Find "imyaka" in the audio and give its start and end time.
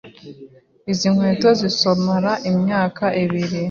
2.51-3.05